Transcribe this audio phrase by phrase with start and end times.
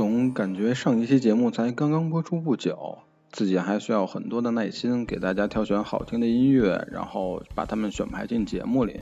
[0.00, 3.00] 总感觉上一期节目才刚刚播出不久，
[3.30, 8.98] 自己还需要很多的耐心给大家挑选好听的音乐，然后把它们选排进节目里。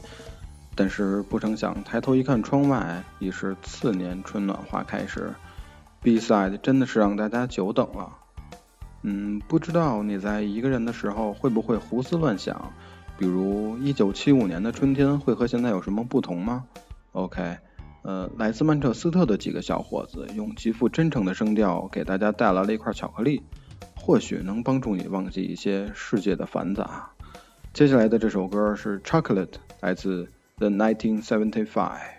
[0.75, 5.33] 但是不成想，抬头一看窗外，已是次年春暖花开时。
[6.03, 8.13] B-side 真的是让大家久等了。
[9.03, 12.73] 嗯，不知道你在一个人的时候会不会胡思乱想，
[13.17, 16.65] 比如一九七五年的春天会和现在有什么不同吗
[17.13, 17.59] ？OK，
[18.09, 23.43] 呃，来自曼彻斯特的几个小伙子用极富真诚的声调给大家带来了一块巧克力，
[23.95, 27.11] 或许能帮助你忘记一些世界的繁杂。
[27.75, 30.27] 接下来的这首歌是 Chocolate，来自
[30.57, 32.18] The 1975。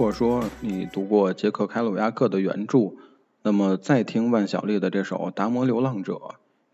[0.00, 2.94] 如果说你读过杰克·凯鲁亚克的原著，
[3.42, 6.14] 那么再听万晓利的这首《达摩流浪者》，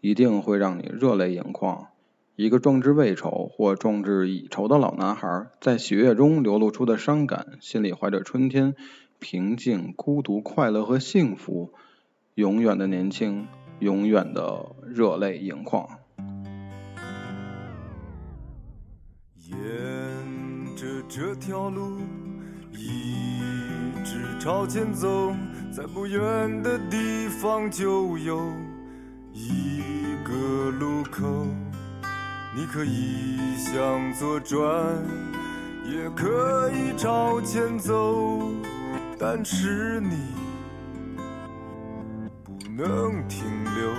[0.01, 1.89] 一定会让你热泪盈眶。
[2.37, 8.77] 一个壮志未酬或壮志已酬的老男孩，在喜悦中流露出的伤感，心里怀着春天、
[9.19, 11.73] 平静、孤独、快乐和幸福，
[12.37, 13.49] 永远的年轻，
[13.81, 15.89] 永远的热泪盈眶。
[19.35, 19.57] 沿
[20.77, 21.99] 着这条路。
[22.77, 25.35] 一直朝前走，
[25.73, 28.53] 在不远的地方就有
[29.33, 29.83] 一
[30.25, 31.47] 个路口，
[32.55, 34.63] 你可以向左转，
[35.85, 38.53] 也可以朝前走，
[39.19, 40.17] 但是你
[42.45, 43.45] 不能停
[43.75, 43.93] 留。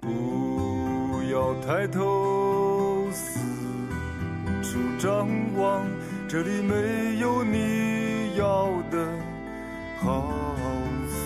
[0.00, 3.38] 不要抬头四
[4.62, 5.86] 处张望，
[6.32, 9.04] 这里没有你要的
[9.98, 10.54] 好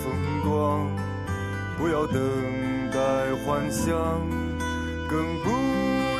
[0.01, 0.11] 风
[0.43, 0.89] 光。
[1.77, 2.19] 不要等
[2.91, 2.97] 待
[3.45, 3.95] 幻想，
[5.07, 5.51] 更不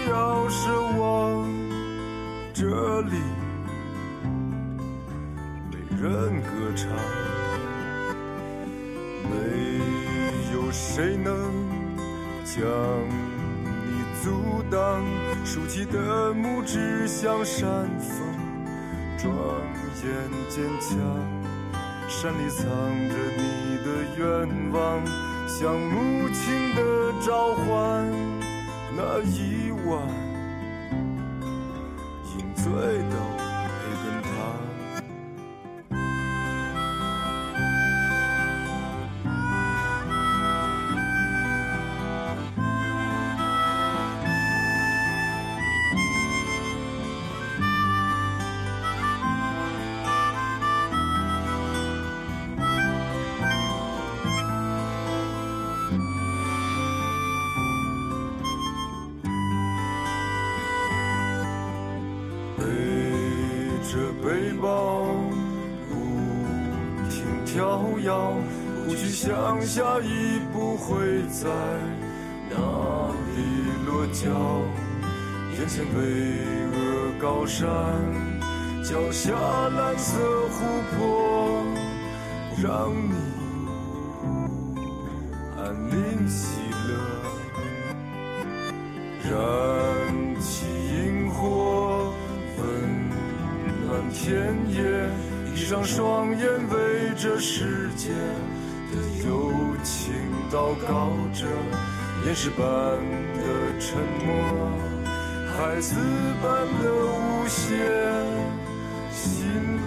[0.08, 1.50] 要奢望。
[2.54, 3.18] 这里
[5.72, 6.88] 没人歌唱，
[9.32, 9.34] 没
[10.54, 11.34] 有谁能
[12.44, 12.62] 将
[13.66, 15.04] 你阻挡。
[15.44, 17.66] 竖起的拇指向山
[18.00, 18.35] 峰，
[19.26, 19.34] 双
[20.04, 20.06] 眼
[20.50, 20.90] 坚强。
[22.08, 22.64] 山里藏
[23.10, 23.88] 着你的
[24.18, 25.04] 愿望，
[25.48, 26.80] 像母亲的
[27.26, 27.66] 召唤。
[28.96, 30.00] 那一晚。
[32.38, 32.64] 饮醉
[33.10, 33.35] 的。
[64.66, 65.06] 高
[65.88, 65.94] 不
[67.08, 68.10] 停跳跃，
[68.88, 71.48] 不去想下一步会在
[72.50, 72.58] 哪
[73.36, 73.38] 里
[73.86, 74.24] 落脚。
[75.54, 76.02] 眼前巍
[76.74, 76.76] 峨
[77.22, 77.68] 高山，
[78.84, 79.34] 脚下
[79.70, 80.18] 蓝色
[80.50, 80.66] 湖
[80.98, 81.64] 泊，
[82.58, 83.14] 让你
[95.86, 98.10] 双眼，为这世界
[98.92, 98.98] 的
[99.28, 99.54] 友
[99.84, 100.14] 情
[100.52, 101.46] 祷告着。
[102.26, 104.28] 岩石般的沉默，
[105.56, 105.96] 孩子
[106.42, 106.50] 般
[106.82, 107.76] 的无邪，
[109.12, 109.46] 心
[109.78, 109.80] 里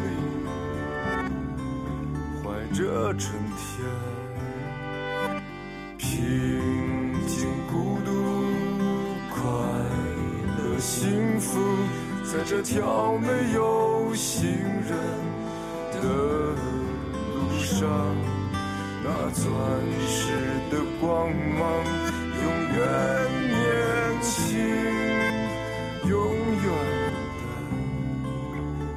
[2.45, 3.85] 怀着春天，
[5.99, 6.07] 平
[7.27, 8.09] 静、孤独、
[9.35, 9.43] 快
[10.59, 11.59] 乐、幸福。
[12.23, 14.93] 在这条没有行人
[16.03, 16.07] 的
[17.35, 17.89] 路上，
[19.05, 19.45] 那钻
[20.07, 20.19] 石
[20.71, 21.63] 的光芒
[22.43, 22.45] 永
[22.77, 22.79] 远
[23.49, 23.57] 年
[24.23, 24.59] 轻，
[26.09, 26.13] 永
[26.65, 26.67] 远
[27.43, 27.47] 的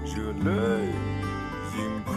[0.05, 0.11] 热
[0.43, 0.49] 泪
[1.77, 2.11] 盈眶。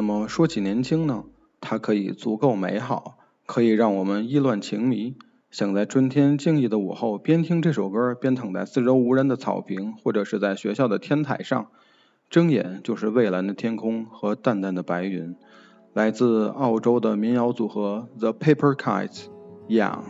[0.00, 1.24] 那么说起年轻呢，
[1.60, 5.14] 它可以足够美好，可以让我们意乱情迷，
[5.50, 11.66] 想在春天静谧的午后，边听这首歌，边躺在四周无人的草坪，或者是在学校的天台上，
[12.30, 15.36] 睁眼就是蔚蓝的天空和淡淡的白云。
[15.92, 20.04] 来自澳洲的民谣组合 The Paper Kites，Young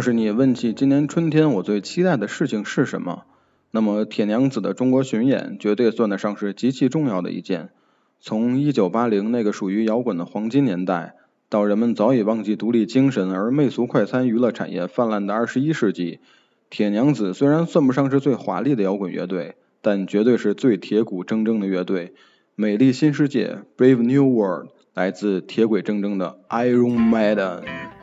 [0.00, 3.24] 要是你问起今年春天我最期待的事情是什么，
[3.70, 7.68] 那么铁娘子的中国巡演绝对算得上是极其重要的一件。
[8.18, 11.16] 从一九八零那个属于摇滚的黄金年代，
[11.50, 16.20] 到人们早已忘记独立精神而媚俗快餐娱乐产业泛滥的二十一世纪，
[16.70, 22.14] 铁娘子虽然算不上是最华丽的摇滚乐队，但绝对是最铁骨铮铮的乐队。
[22.54, 27.99] 美丽新世界 （Brave New World） 来自铁轨铮铮的 Iron Maiden。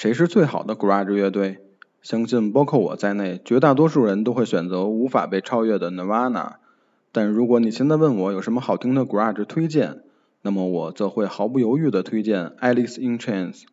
[0.00, 1.58] 谁是最好的 Garage 乐队？
[2.00, 6.54] 相信包括我在内，绝大多数人都会选择无法被超越的 Nirvana。
[7.12, 10.00] 但如果你现在问我有什么好听的 Garage 推荐，
[10.40, 13.64] 那么我则会毫不犹豫地推荐 Alice in Chains。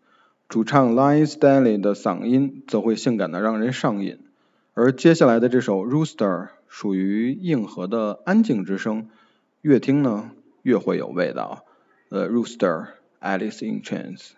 [0.50, 4.20] 主唱 Lion Stanley 的嗓音则会性感的让人上瘾，
[4.74, 9.08] 而接下来的这首 Rooster 属于硬核的安静之声，
[9.62, 11.63] 越听呢越会有味道。
[12.10, 12.88] 呃，Rooster
[13.22, 14.32] Alice in Chains。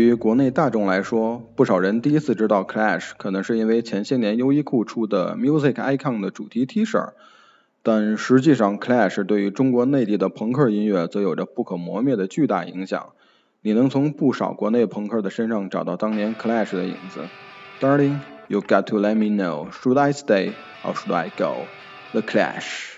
[0.00, 7.12] 于国内大众来说，不少人第一次知道 Clash，可能是因为前些年优衣库出的 Music Icon 的主题 T 恤，
[7.82, 13.10] 但实际上 Clash 对于中国内地的朋克音乐则有着不可磨灭的巨大影响。
[13.62, 17.20] 你能从不少国内朋克的身上找到当年 Clash 的影子。
[17.80, 20.52] Darling, you got to let me know, should I stay
[20.84, 21.66] or should I go?
[22.12, 22.97] The Clash.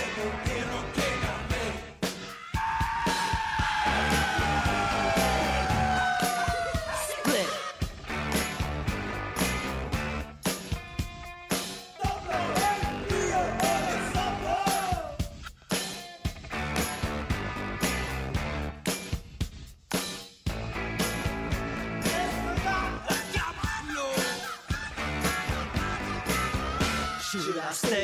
[27.73, 28.00] Stay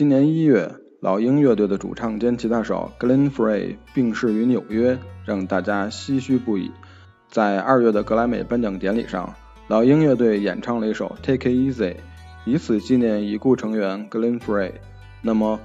[0.00, 6.70] 今年一月，老鹰乐队的主唱兼吉他手 Glenn Frey 病逝于纽约，让大家唏嘘不已。
[7.28, 9.34] 在二月的格莱美颁奖典礼上，
[9.68, 11.92] 老鹰乐队演唱了一首《Take It Easy》，
[12.46, 14.72] 以此纪念已故成员 Glenn Frey。
[15.20, 15.60] 那么，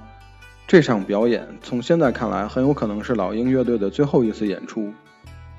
[0.66, 4.92] 这场表演从现在看来很有可能是老鹰乐队的最后一次演出。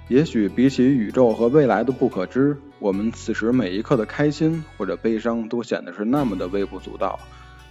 [0.07, 7.19] 也许比起宇宙和未来的不可知，我们此时每一刻的开心或者悲伤都显得是那么的微不足道。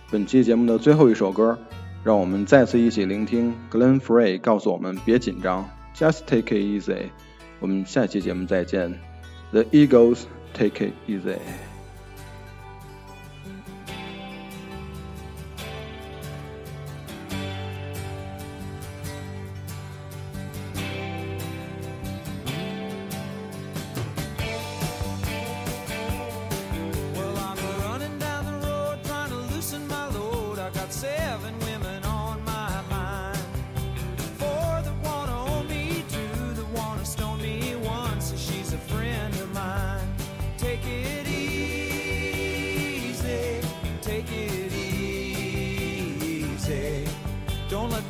[0.09, 1.59] 本期节目的最后一首歌，
[2.05, 7.09] 让我们再次一起聆听 Glen Frey 告诉我们别紧张，Just take it easy。
[7.59, 8.95] 我们下期节目再见
[9.51, 10.21] ，The Eagles
[10.55, 11.39] take it easy。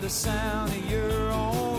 [0.01, 1.76] The sound of your own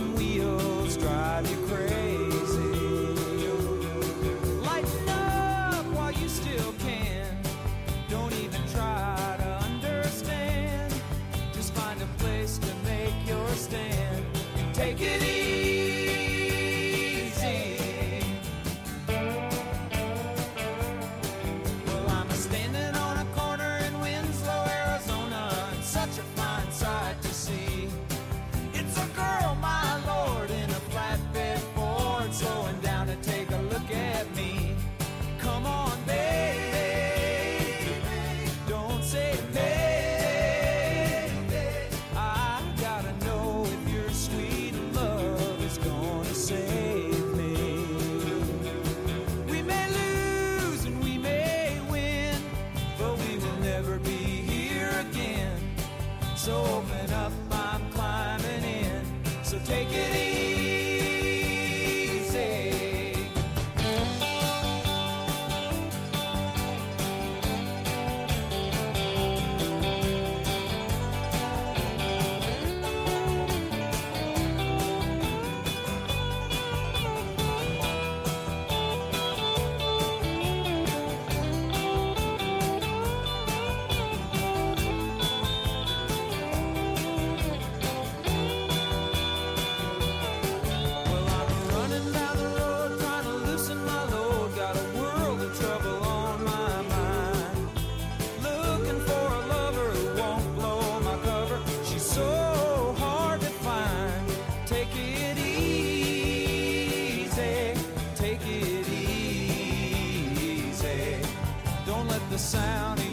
[111.87, 113.06] Don't let the sound